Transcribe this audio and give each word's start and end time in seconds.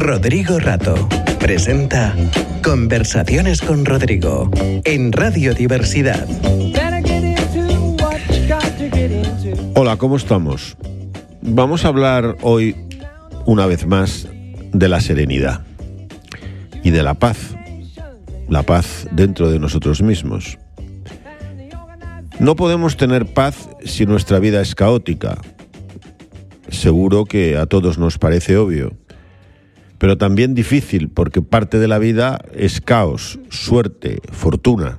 Rodrigo 0.00 0.58
Rato 0.58 0.94
presenta 1.38 2.16
Conversaciones 2.64 3.60
con 3.60 3.84
Rodrigo 3.84 4.50
en 4.84 5.12
Radio 5.12 5.52
Diversidad. 5.52 6.26
Hola, 9.74 9.98
¿cómo 9.98 10.16
estamos? 10.16 10.78
Vamos 11.42 11.84
a 11.84 11.88
hablar 11.88 12.38
hoy, 12.40 12.76
una 13.44 13.66
vez 13.66 13.86
más, 13.86 14.26
de 14.72 14.88
la 14.88 15.02
serenidad 15.02 15.66
y 16.82 16.90
de 16.90 17.02
la 17.02 17.12
paz. 17.12 17.54
La 18.48 18.62
paz 18.62 19.06
dentro 19.12 19.50
de 19.50 19.58
nosotros 19.58 20.00
mismos. 20.00 20.58
No 22.38 22.56
podemos 22.56 22.96
tener 22.96 23.34
paz 23.34 23.68
si 23.84 24.06
nuestra 24.06 24.38
vida 24.38 24.62
es 24.62 24.74
caótica. 24.74 25.36
Seguro 26.70 27.26
que 27.26 27.58
a 27.58 27.66
todos 27.66 27.98
nos 27.98 28.16
parece 28.16 28.56
obvio 28.56 28.99
pero 30.00 30.16
también 30.16 30.54
difícil 30.54 31.10
porque 31.10 31.42
parte 31.42 31.78
de 31.78 31.86
la 31.86 31.98
vida 31.98 32.40
es 32.54 32.80
caos, 32.80 33.38
suerte, 33.50 34.22
fortuna. 34.32 34.98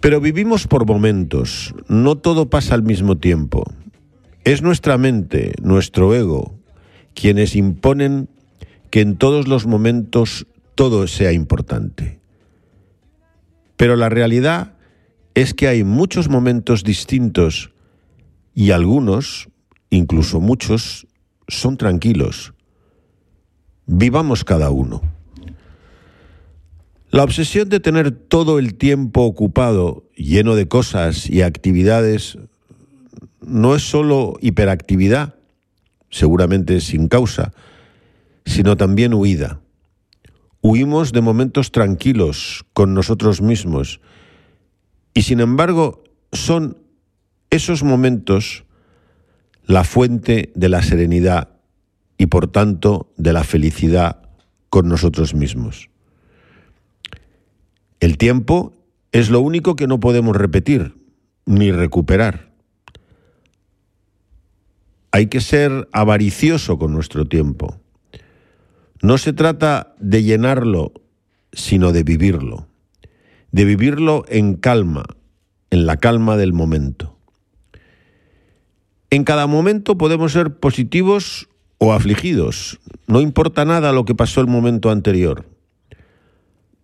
Pero 0.00 0.20
vivimos 0.20 0.66
por 0.66 0.84
momentos, 0.86 1.74
no 1.88 2.16
todo 2.18 2.50
pasa 2.50 2.74
al 2.74 2.82
mismo 2.82 3.16
tiempo. 3.16 3.64
Es 4.44 4.60
nuestra 4.60 4.98
mente, 4.98 5.54
nuestro 5.62 6.14
ego, 6.14 6.58
quienes 7.14 7.56
imponen 7.56 8.28
que 8.90 9.00
en 9.00 9.16
todos 9.16 9.48
los 9.48 9.66
momentos 9.66 10.46
todo 10.74 11.06
sea 11.06 11.32
importante. 11.32 12.20
Pero 13.78 13.96
la 13.96 14.10
realidad 14.10 14.74
es 15.34 15.54
que 15.54 15.68
hay 15.68 15.84
muchos 15.84 16.28
momentos 16.28 16.84
distintos 16.84 17.72
y 18.54 18.72
algunos, 18.72 19.48
incluso 19.88 20.38
muchos, 20.38 21.06
son 21.48 21.78
tranquilos 21.78 22.52
Vivamos 23.86 24.44
cada 24.44 24.70
uno. 24.70 25.02
La 27.10 27.22
obsesión 27.22 27.68
de 27.68 27.80
tener 27.80 28.10
todo 28.10 28.58
el 28.58 28.74
tiempo 28.74 29.22
ocupado, 29.22 30.04
lleno 30.16 30.56
de 30.56 30.66
cosas 30.66 31.28
y 31.30 31.42
actividades, 31.42 32.38
no 33.40 33.76
es 33.76 33.82
solo 33.82 34.36
hiperactividad, 34.40 35.34
seguramente 36.10 36.80
sin 36.80 37.08
causa, 37.08 37.52
sino 38.46 38.76
también 38.76 39.14
huida. 39.14 39.60
Huimos 40.60 41.12
de 41.12 41.20
momentos 41.20 41.70
tranquilos 41.70 42.64
con 42.72 42.94
nosotros 42.94 43.42
mismos 43.42 44.00
y 45.12 45.22
sin 45.22 45.40
embargo 45.40 46.02
son 46.32 46.78
esos 47.50 47.82
momentos 47.82 48.64
la 49.66 49.84
fuente 49.84 50.50
de 50.54 50.68
la 50.68 50.82
serenidad 50.82 51.53
y 52.18 52.26
por 52.26 52.48
tanto 52.48 53.12
de 53.16 53.32
la 53.32 53.44
felicidad 53.44 54.28
con 54.70 54.88
nosotros 54.88 55.34
mismos. 55.34 55.90
El 58.00 58.18
tiempo 58.18 58.72
es 59.12 59.30
lo 59.30 59.40
único 59.40 59.76
que 59.76 59.86
no 59.86 60.00
podemos 60.00 60.36
repetir 60.36 60.94
ni 61.46 61.70
recuperar. 61.70 62.52
Hay 65.12 65.28
que 65.28 65.40
ser 65.40 65.88
avaricioso 65.92 66.78
con 66.78 66.92
nuestro 66.92 67.26
tiempo. 67.26 67.80
No 69.00 69.18
se 69.18 69.32
trata 69.32 69.94
de 70.00 70.22
llenarlo, 70.22 70.92
sino 71.52 71.92
de 71.92 72.02
vivirlo. 72.02 72.66
De 73.52 73.64
vivirlo 73.64 74.24
en 74.28 74.54
calma, 74.54 75.04
en 75.70 75.86
la 75.86 75.98
calma 75.98 76.36
del 76.36 76.52
momento. 76.52 77.16
En 79.10 79.22
cada 79.22 79.46
momento 79.46 79.96
podemos 79.96 80.32
ser 80.32 80.58
positivos 80.58 81.48
o 81.84 81.92
afligidos. 81.92 82.80
No 83.06 83.20
importa 83.20 83.66
nada 83.66 83.92
lo 83.92 84.06
que 84.06 84.14
pasó 84.14 84.40
el 84.40 84.46
momento 84.46 84.90
anterior. 84.90 85.44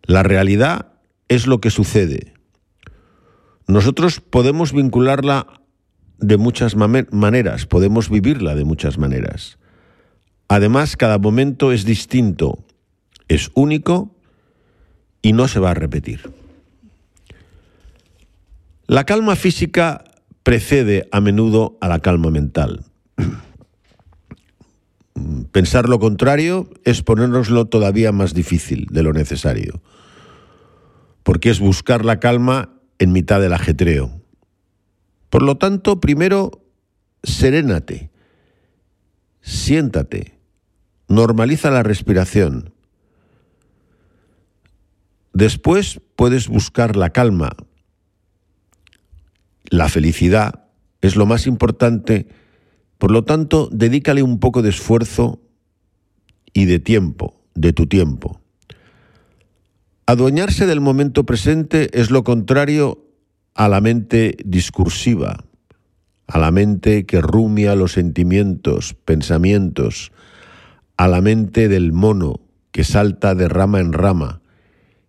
La 0.02 0.22
realidad 0.22 0.92
es 1.28 1.46
lo 1.46 1.61
que 1.61 1.70
sucede. 1.70 2.34
Nosotros 3.66 4.20
podemos 4.20 4.74
vincularla 4.74 5.46
de 6.18 6.36
muchas 6.36 6.77
maneras, 6.77 7.64
podemos 7.64 8.10
vivirla 8.10 8.55
de 8.55 8.64
muchas 8.64 8.98
maneras. 8.98 9.58
Además, 10.48 10.98
cada 10.98 11.16
momento 11.16 11.72
es 11.72 11.86
distinto, 11.86 12.58
es 13.28 13.50
único 13.55 14.14
y 15.22 15.33
no 15.33 15.48
se 15.48 15.60
va 15.60 15.70
a 15.70 15.74
repetir. 15.74 16.30
La 18.86 19.05
calma 19.05 19.34
física 19.34 20.05
precede 20.42 21.08
a 21.10 21.22
menudo 21.22 21.78
a 21.80 21.89
la 21.89 22.00
calma 22.00 22.30
mental. 22.30 22.84
Pensar 25.52 25.88
lo 25.88 25.98
contrario 25.98 26.70
es 26.84 27.02
ponérnoslo 27.02 27.66
todavía 27.66 28.12
más 28.12 28.34
difícil 28.34 28.86
de 28.90 29.02
lo 29.02 29.12
necesario, 29.12 29.83
porque 31.24 31.50
es 31.50 31.58
buscar 31.58 32.05
la 32.05 32.20
calma 32.20 32.70
en 32.98 33.12
mitad 33.12 33.40
del 33.40 33.52
ajetreo. 33.52 34.20
Por 35.28 35.42
lo 35.42 35.56
tanto, 35.56 35.98
primero, 35.98 36.62
serénate, 37.24 38.10
siéntate, 39.40 40.39
normaliza 41.08 41.70
la 41.70 41.83
respiración. 41.83 42.72
Después 45.33 46.00
puedes 46.14 46.48
buscar 46.48 46.96
la 46.96 47.10
calma. 47.10 47.56
La 49.64 49.89
felicidad 49.89 50.66
es 51.00 51.16
lo 51.16 51.27
más 51.27 51.46
importante 51.46 52.28
por 53.00 53.12
lo 53.12 53.24
tanto, 53.24 53.70
dedícale 53.72 54.22
un 54.22 54.40
poco 54.40 54.61
de 54.61 54.68
esfuerzo 54.68 55.40
y 56.52 56.66
de 56.66 56.78
tiempo, 56.78 57.40
de 57.55 57.72
tu 57.72 57.86
tiempo. 57.86 58.42
Adueñarse 60.05 60.66
del 60.66 60.83
momento 60.83 61.24
presente 61.24 61.98
es 61.98 62.10
lo 62.10 62.24
contrario 62.24 63.02
a 63.55 63.70
la 63.70 63.80
mente 63.80 64.36
discursiva, 64.44 65.46
a 66.27 66.39
la 66.39 66.50
mente 66.50 67.06
que 67.06 67.22
rumia 67.22 67.74
los 67.74 67.92
sentimientos, 67.92 68.92
pensamientos, 68.92 70.12
a 70.98 71.08
la 71.08 71.22
mente 71.22 71.68
del 71.68 71.94
mono 71.94 72.40
que 72.70 72.84
salta 72.84 73.34
de 73.34 73.48
rama 73.48 73.80
en 73.80 73.94
rama, 73.94 74.42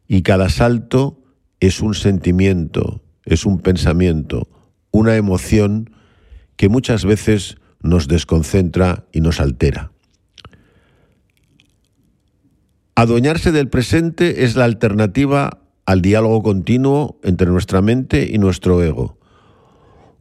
y 0.07 0.21
cada 0.21 0.47
salto 0.47 1.21
es 1.59 1.81
un 1.81 1.93
sentimiento, 1.93 3.03
es 3.25 3.45
un 3.45 3.59
pensamiento, 3.59 4.47
una 4.91 5.17
emoción 5.17 5.89
que 6.55 6.69
muchas 6.69 7.03
veces 7.03 7.57
nos 7.81 8.07
desconcentra 8.07 9.05
y 9.11 9.21
nos 9.21 9.39
altera. 9.39 9.91
Adueñarse 12.95 13.51
del 13.51 13.69
presente 13.69 14.43
es 14.43 14.55
la 14.55 14.65
alternativa 14.65 15.61
al 15.85 16.01
diálogo 16.01 16.43
continuo 16.43 17.19
entre 17.23 17.47
nuestra 17.47 17.81
mente 17.81 18.29
y 18.31 18.37
nuestro 18.37 18.83
ego. 18.83 19.17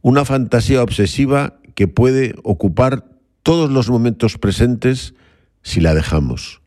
Una 0.01 0.25
fantasía 0.25 0.81
obsesiva 0.81 1.59
que 1.75 1.87
puede 1.87 2.33
ocupar 2.43 3.05
todos 3.43 3.69
los 3.69 3.89
momentos 3.89 4.37
presentes 4.37 5.13
si 5.61 5.79
la 5.79 5.93
dejamos. 5.93 6.61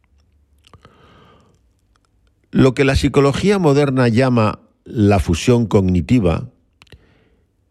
Lo 2.51 2.75
que 2.75 2.85
la 2.85 2.95
psicología 2.95 3.59
moderna 3.59 4.07
llama 4.07 4.61
la 4.85 5.19
fusión 5.19 5.67
cognitiva 5.67 6.51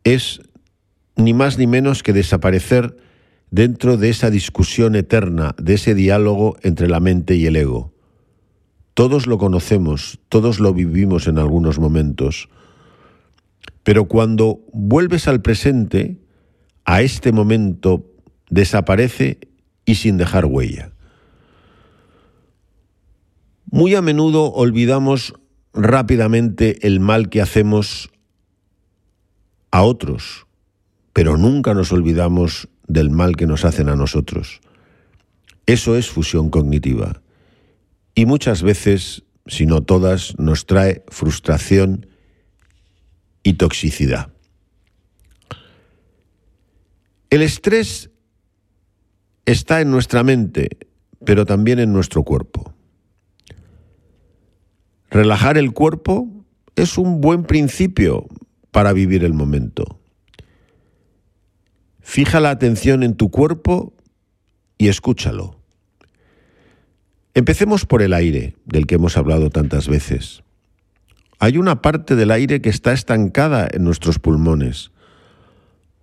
es 0.04 0.42
ni 1.16 1.34
más 1.34 1.58
ni 1.58 1.68
menos 1.68 2.04
que 2.04 2.12
desaparecer 2.12 2.98
dentro 3.54 3.98
de 3.98 4.10
esa 4.10 4.32
discusión 4.32 4.96
eterna, 4.96 5.54
de 5.62 5.76
ese 5.76 5.94
diálogo 5.94 6.58
entre 6.64 6.88
la 6.88 7.00
mente 7.00 7.36
y 7.36 7.46
el 7.46 7.56
ego. 7.56 7.94
Todos 8.96 9.28
lo 9.28 9.38
conocemos, 9.38 10.20
todos 10.28 10.60
lo 10.60 10.74
vivimos 10.74 11.28
en 11.28 11.38
algunos 11.38 11.78
momentos, 11.78 12.50
pero 13.84 14.06
cuando 14.06 14.62
vuelves 14.74 15.28
al 15.28 15.44
presente, 15.44 16.18
a 16.84 17.04
este 17.04 17.32
momento 17.32 18.04
desaparece 18.50 19.38
y 19.86 19.96
sin 19.96 20.18
dejar 20.18 20.46
huella. 20.46 20.92
Muy 23.70 23.94
a 23.94 24.02
menudo 24.02 24.52
olvidamos 24.52 25.36
rápidamente 25.76 26.88
el 26.88 27.00
mal 27.00 27.30
que 27.30 27.40
hacemos 27.40 28.10
a 29.70 29.84
otros, 29.84 30.48
pero 31.14 31.38
nunca 31.38 31.76
nos 31.76 31.92
olvidamos 31.92 32.68
del 32.88 33.10
mal 33.10 33.36
que 33.36 33.48
nos 33.48 33.66
hacen 33.66 33.90
a 33.90 33.96
nosotros. 33.96 34.62
Eso 35.66 35.96
es 35.96 36.10
fusión 36.10 36.50
cognitiva. 36.50 37.22
Y 38.16 38.26
muchas 38.26 38.62
veces, 38.62 39.24
si 39.48 39.66
no 39.66 39.82
todas, 39.82 40.38
nos 40.38 40.66
trae 40.66 41.04
frustración 41.08 42.08
y 43.44 43.54
toxicidad. 43.54 44.32
El 47.30 47.42
estrés 47.42 48.12
está 49.46 49.82
en 49.82 49.90
nuestra 49.90 50.24
mente, 50.24 50.70
pero 51.26 51.46
también 51.46 51.80
en 51.80 51.92
nuestro 51.92 52.24
cuerpo. 52.24 52.74
Relajar 55.10 55.58
el 55.58 55.74
cuerpo 55.74 56.28
es 56.76 56.98
un 56.98 57.22
buen 57.22 57.44
principio 57.44 58.28
para 58.72 58.94
vivir 58.94 59.24
el 59.24 59.34
momento. 59.34 60.00
Fija 62.04 62.40
la 62.40 62.52
atención 62.52 63.02
en 63.02 63.16
tu 63.16 63.32
cuerpo 63.32 63.94
y 64.78 64.90
escúchalo. 64.90 65.60
Empecemos 67.34 67.86
por 67.88 68.04
el 68.04 68.14
aire, 68.14 68.56
del 68.66 68.86
que 68.86 68.96
hemos 68.96 69.18
hablado 69.18 69.50
tantas 69.50 69.88
veces. 69.88 70.44
Hay 71.40 71.58
una 71.58 71.82
parte 71.82 72.16
del 72.16 72.30
aire 72.30 72.62
que 72.62 72.70
está 72.70 72.94
estancada 72.94 73.68
en 73.72 73.84
nuestros 73.84 74.20
pulmones, 74.20 74.92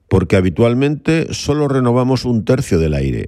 porque 0.09 0.37
habitualmente 0.37 1.33
solo 1.33 1.69
renovamos 1.69 2.25
un 2.25 2.45
tercio 2.45 2.79
del 2.79 2.95
aire. 2.95 3.27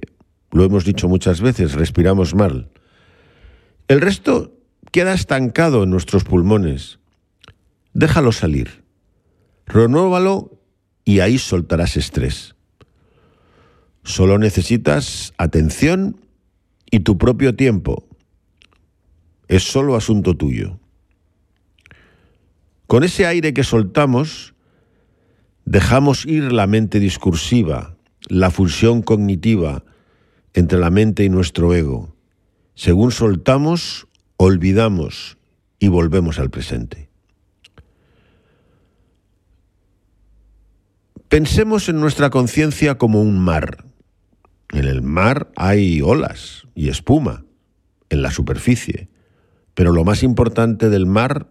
Lo 0.51 0.65
hemos 0.65 0.83
dicho 0.83 1.07
muchas 1.07 1.39
veces, 1.39 1.73
respiramos 1.73 2.35
mal. 2.35 2.69
El 3.87 4.01
resto 4.01 4.57
queda 4.91 5.13
estancado 5.13 5.83
en 5.83 5.91
nuestros 5.91 6.23
pulmones. 6.23 6.99
Déjalo 7.93 8.31
salir. 8.31 8.83
Renuévalo 9.65 10.59
y 11.05 11.19
ahí 11.19 11.37
soltarás 11.37 11.95
estrés. 11.95 12.52
Solo 14.03 14.37
necesitas 14.37 15.33
atención 15.37 16.19
y 16.91 16.99
tu 16.99 17.17
propio 17.17 17.55
tiempo. 17.55 18.05
Es 19.47 19.63
solo 19.63 19.95
asunto 19.95 20.35
tuyo. 20.35 20.79
Con 22.87 23.03
ese 23.03 23.25
aire 23.25 23.53
que 23.53 23.63
soltamos, 23.63 24.53
dejamos 25.65 26.25
ir 26.25 26.51
la 26.51 26.67
mente 26.67 26.99
discursiva, 26.99 27.95
la 28.27 28.51
fusión 28.51 29.01
cognitiva 29.01 29.83
entre 30.53 30.79
la 30.79 30.89
mente 30.89 31.23
y 31.23 31.29
nuestro 31.29 31.73
ego. 31.73 32.13
Según 32.75 33.11
soltamos, 33.11 34.07
olvidamos 34.37 35.37
y 35.79 35.87
volvemos 35.87 36.39
al 36.39 36.49
presente. 36.49 37.09
Pensemos 41.29 41.89
en 41.89 41.99
nuestra 41.99 42.29
conciencia 42.29 42.97
como 42.97 43.21
un 43.21 43.39
mar. 43.39 43.85
En 44.73 44.85
el 44.85 45.01
mar 45.01 45.51
hay 45.55 46.01
olas 46.01 46.67
y 46.75 46.89
espuma, 46.89 47.45
en 48.09 48.21
la 48.21 48.31
superficie, 48.31 49.09
pero 49.73 49.91
lo 49.91 50.03
más 50.03 50.23
importante 50.23 50.89
del 50.89 51.05
mar 51.05 51.47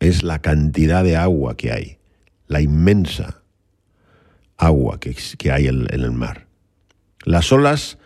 es 0.00 0.22
la 0.22 0.40
cantidad 0.40 1.02
de 1.04 1.16
agua 1.16 1.56
que 1.56 1.72
hay, 1.72 1.98
la 2.46 2.60
inmensa 2.60 3.42
agua 4.58 4.98
que, 4.98 5.52
hay 5.52 5.66
en 5.66 5.86
el 5.90 6.12
mar. 6.12 6.46
Las 7.24 7.52
olas 7.52 7.98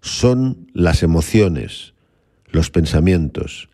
son 0.00 0.70
las 0.74 1.02
emociones, 1.02 1.94
los 2.46 2.70
pensamientos. 2.70 3.68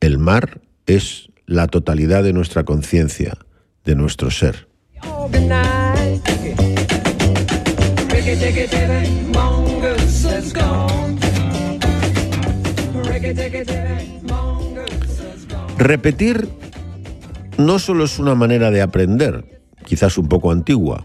El 0.00 0.18
mar 0.18 0.60
es 0.86 1.30
la 1.46 1.66
totalidad 1.66 2.22
de 2.22 2.32
nuestra 2.32 2.64
conciencia, 2.64 3.36
de 3.84 3.94
nuestro 3.94 4.30
ser. 4.30 4.68
Repetir 15.76 16.48
no 17.58 17.78
solo 17.78 18.04
es 18.04 18.18
una 18.18 18.34
manera 18.34 18.70
de 18.70 18.80
aprender, 18.80 19.60
quizás 19.84 20.16
un 20.16 20.28
poco 20.28 20.50
antigua. 20.50 21.04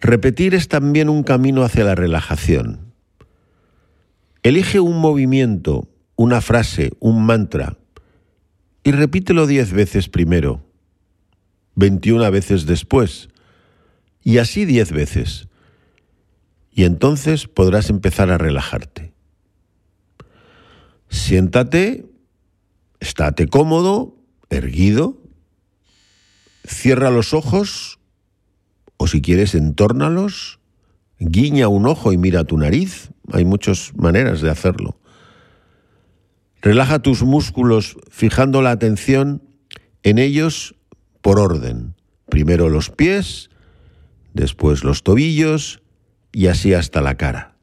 Repetir 0.00 0.54
es 0.54 0.68
también 0.68 1.10
un 1.10 1.22
camino 1.22 1.62
hacia 1.62 1.84
la 1.84 1.94
relajación. 1.94 2.94
Elige 4.42 4.80
un 4.80 4.98
movimiento, 4.98 5.88
una 6.16 6.40
frase, 6.40 6.92
un 7.00 7.26
mantra 7.26 7.76
y 8.82 8.92
repítelo 8.92 9.46
diez 9.46 9.74
veces 9.74 10.08
primero, 10.08 10.64
veintiuna 11.74 12.30
veces 12.30 12.64
después 12.64 13.28
y 14.22 14.38
así 14.38 14.64
diez 14.64 14.92
veces. 14.92 15.48
Y 16.70 16.84
entonces 16.84 17.48
podrás 17.48 17.90
empezar 17.90 18.30
a 18.30 18.38
relajarte. 18.38 19.12
Siéntate, 21.08 22.06
estate 23.00 23.48
cómodo, 23.48 24.16
erguido, 24.50 25.18
cierra 26.64 27.10
los 27.10 27.34
ojos 27.34 27.98
o 28.96 29.06
si 29.06 29.22
quieres 29.22 29.54
entórnalos, 29.54 30.60
guiña 31.18 31.68
un 31.68 31.86
ojo 31.86 32.12
y 32.12 32.18
mira 32.18 32.44
tu 32.44 32.58
nariz. 32.58 33.10
Hay 33.32 33.44
muchas 33.44 33.92
maneras 33.96 34.40
de 34.40 34.50
hacerlo. 34.50 34.98
Relaja 36.60 36.98
tus 36.98 37.22
músculos 37.22 37.96
fijando 38.10 38.62
la 38.62 38.72
atención 38.72 39.42
en 40.02 40.18
ellos 40.18 40.74
por 41.20 41.38
orden. 41.38 41.94
Primero 42.28 42.68
los 42.68 42.90
pies, 42.90 43.50
después 44.38 44.84
los 44.84 45.02
tobillos 45.02 45.82
y 46.32 46.46
así 46.46 46.72
hasta 46.72 47.00
la 47.00 47.16
cara. 47.16 47.56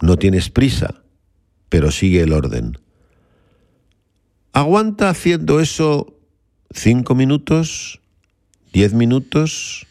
No 0.00 0.16
tienes 0.16 0.50
prisa, 0.50 1.02
pero 1.68 1.90
sigue 1.90 2.20
el 2.20 2.32
orden. 2.32 2.78
Aguanta 4.52 5.08
haciendo 5.08 5.60
eso 5.60 6.18
cinco 6.70 7.14
minutos, 7.14 8.00
diez 8.72 8.92
minutos, 8.92 9.86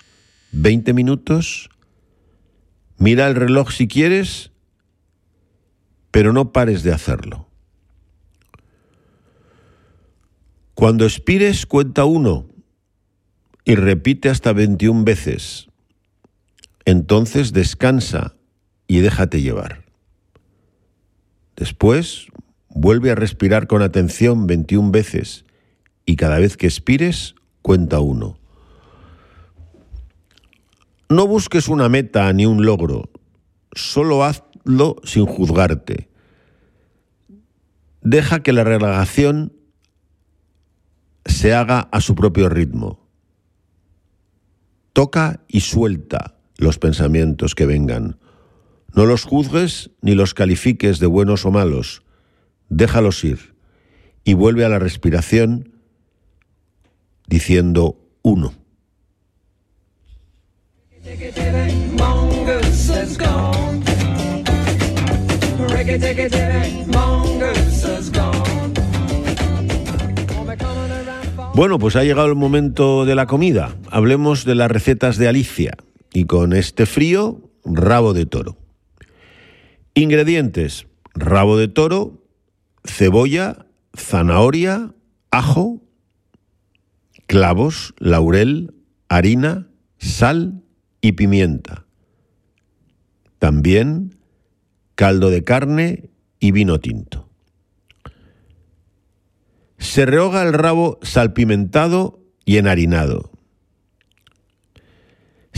veinte 0.51 0.93
minutos. 0.93 1.69
Mira 2.97 3.27
el 3.27 3.35
reloj 3.35 3.71
si 3.71 3.87
quieres, 3.87 4.51
pero 6.11 6.33
no 6.33 6.51
pares 6.51 6.83
de 6.83 6.91
hacerlo. 6.91 7.47
Cuando 10.73 11.05
expires, 11.05 11.65
cuenta 11.65 12.05
uno 12.05 12.47
y 13.65 13.75
repite 13.75 14.29
hasta 14.29 14.53
21 14.53 15.03
veces. 15.03 15.68
Entonces 16.89 17.53
descansa 17.53 18.35
y 18.87 19.01
déjate 19.01 19.43
llevar. 19.43 19.85
Después, 21.55 22.25
vuelve 22.67 23.11
a 23.11 23.15
respirar 23.15 23.67
con 23.67 23.83
atención 23.83 24.47
21 24.47 24.89
veces 24.89 25.45
y 26.07 26.15
cada 26.15 26.39
vez 26.39 26.57
que 26.57 26.65
expires, 26.65 27.35
cuenta 27.61 27.99
uno. 27.99 28.39
No 31.09 31.27
busques 31.27 31.67
una 31.67 31.89
meta 31.89 32.33
ni 32.33 32.47
un 32.47 32.65
logro, 32.65 33.11
solo 33.71 34.23
hazlo 34.23 34.95
sin 35.03 35.27
juzgarte. 35.27 36.09
Deja 38.01 38.41
que 38.41 38.51
la 38.51 38.63
relajación 38.63 39.53
se 41.23 41.53
haga 41.53 41.81
a 41.91 42.01
su 42.01 42.15
propio 42.15 42.49
ritmo. 42.49 43.07
Toca 44.93 45.43
y 45.47 45.59
suelta 45.59 46.38
los 46.59 46.77
pensamientos 46.77 47.55
que 47.55 47.65
vengan. 47.65 48.17
No 48.93 49.05
los 49.05 49.23
juzgues 49.23 49.91
ni 50.01 50.13
los 50.13 50.33
califiques 50.33 50.99
de 50.99 51.07
buenos 51.07 51.45
o 51.45 51.51
malos. 51.51 52.03
Déjalos 52.69 53.23
ir 53.23 53.55
y 54.23 54.33
vuelve 54.33 54.65
a 54.65 54.69
la 54.69 54.77
respiración 54.77 55.71
diciendo 57.27 57.97
uno. 58.21 58.53
Bueno, 71.55 71.79
pues 71.79 71.95
ha 71.95 72.03
llegado 72.03 72.27
el 72.27 72.35
momento 72.35 73.05
de 73.05 73.15
la 73.15 73.25
comida. 73.25 73.75
Hablemos 73.89 74.45
de 74.45 74.55
las 74.55 74.71
recetas 74.71 75.17
de 75.17 75.27
Alicia. 75.27 75.73
Y 76.13 76.25
con 76.25 76.53
este 76.53 76.85
frío, 76.85 77.49
rabo 77.63 78.13
de 78.13 78.25
toro. 78.25 78.57
Ingredientes: 79.93 80.87
rabo 81.13 81.57
de 81.57 81.67
toro, 81.67 82.23
cebolla, 82.83 83.67
zanahoria, 83.95 84.93
ajo, 85.31 85.81
clavos, 87.27 87.93
laurel, 87.97 88.73
harina, 89.07 89.67
sal 89.97 90.63
y 91.01 91.13
pimienta. 91.13 91.85
También 93.37 94.15
caldo 94.95 95.29
de 95.29 95.43
carne 95.43 96.09
y 96.39 96.51
vino 96.51 96.79
tinto. 96.79 97.29
Se 99.77 100.05
rehoga 100.05 100.43
el 100.43 100.53
rabo 100.53 100.99
salpimentado 101.01 102.19
y 102.43 102.57
enharinado. 102.57 103.31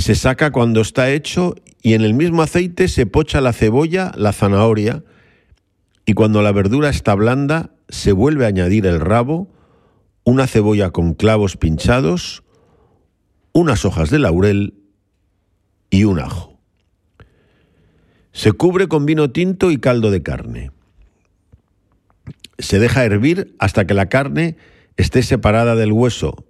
Se 0.01 0.15
saca 0.15 0.51
cuando 0.51 0.81
está 0.81 1.11
hecho 1.11 1.55
y 1.81 1.93
en 1.93 2.01
el 2.01 2.13
mismo 2.13 2.41
aceite 2.41 2.87
se 2.87 3.05
pocha 3.05 3.39
la 3.39 3.53
cebolla, 3.53 4.11
la 4.15 4.33
zanahoria 4.33 5.03
y 6.05 6.13
cuando 6.13 6.41
la 6.41 6.51
verdura 6.51 6.89
está 6.89 7.15
blanda 7.15 7.71
se 7.87 8.11
vuelve 8.11 8.45
a 8.45 8.49
añadir 8.49 8.85
el 8.87 8.99
rabo, 8.99 9.47
una 10.23 10.47
cebolla 10.47 10.89
con 10.89 11.13
clavos 11.13 11.55
pinchados, 11.55 12.43
unas 13.53 13.85
hojas 13.85 14.09
de 14.09 14.19
laurel 14.19 14.73
y 15.89 16.05
un 16.05 16.19
ajo. 16.19 16.59
Se 18.31 18.51
cubre 18.53 18.87
con 18.87 19.05
vino 19.05 19.29
tinto 19.29 19.71
y 19.71 19.77
caldo 19.77 20.09
de 20.09 20.23
carne 20.23 20.71
se 22.61 22.79
deja 22.79 23.03
hervir 23.03 23.55
hasta 23.59 23.85
que 23.85 23.93
la 23.93 24.07
carne 24.07 24.57
esté 24.97 25.23
separada 25.23 25.75
del 25.75 25.91
hueso, 25.91 26.45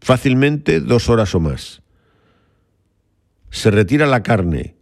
fácilmente 0.00 0.80
dos 0.80 1.08
horas 1.08 1.34
o 1.34 1.40
más. 1.40 1.82
Se 3.50 3.70
retira 3.70 4.06
la 4.06 4.22
carne, 4.22 4.76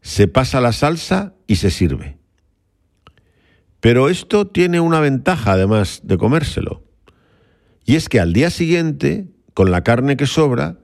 se 0.00 0.28
pasa 0.28 0.60
la 0.60 0.72
salsa 0.72 1.34
y 1.46 1.56
se 1.56 1.70
sirve. 1.70 2.18
Pero 3.80 4.08
esto 4.08 4.46
tiene 4.46 4.80
una 4.80 5.00
ventaja 5.00 5.52
además 5.52 6.00
de 6.04 6.16
comérselo. 6.16 6.82
Y 7.84 7.96
es 7.96 8.08
que 8.08 8.20
al 8.20 8.32
día 8.32 8.50
siguiente, 8.50 9.28
con 9.52 9.70
la 9.70 9.82
carne 9.84 10.16
que 10.16 10.26
sobra, 10.26 10.78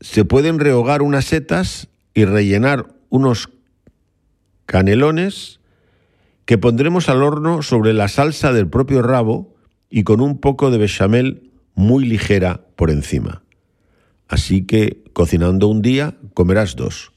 se 0.00 0.24
pueden 0.24 0.58
rehogar 0.58 1.02
unas 1.02 1.24
setas 1.24 1.88
y 2.14 2.24
rellenar 2.24 2.94
unos 3.08 3.48
canelones 4.66 5.60
que 6.44 6.58
pondremos 6.58 7.08
al 7.08 7.22
horno 7.22 7.62
sobre 7.62 7.92
la 7.92 8.08
salsa 8.08 8.52
del 8.52 8.68
propio 8.68 9.02
rabo 9.02 9.54
y 9.88 10.04
con 10.04 10.20
un 10.20 10.38
poco 10.38 10.70
de 10.70 10.78
bechamel 10.78 11.52
muy 11.74 12.04
ligera 12.04 12.66
por 12.76 12.90
encima. 12.90 13.43
Así 14.28 14.64
que 14.64 15.02
cocinando 15.12 15.68
un 15.68 15.82
día, 15.82 16.14
comerás 16.34 16.76
dos. 16.76 17.12